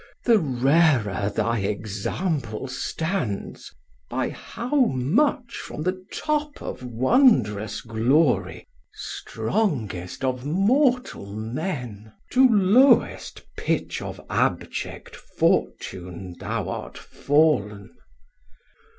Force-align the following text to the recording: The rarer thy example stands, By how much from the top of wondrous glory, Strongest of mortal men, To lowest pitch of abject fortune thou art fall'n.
The 0.25 0.39
rarer 0.39 1.29
thy 1.29 1.59
example 1.59 2.67
stands, 2.67 3.71
By 4.09 4.29
how 4.31 4.85
much 4.87 5.57
from 5.57 5.83
the 5.83 6.03
top 6.11 6.59
of 6.59 6.81
wondrous 6.83 7.81
glory, 7.81 8.65
Strongest 8.95 10.23
of 10.23 10.43
mortal 10.43 11.35
men, 11.35 12.11
To 12.31 12.49
lowest 12.49 13.43
pitch 13.55 14.01
of 14.01 14.19
abject 14.27 15.15
fortune 15.15 16.35
thou 16.39 16.67
art 16.67 16.97
fall'n. 16.97 17.91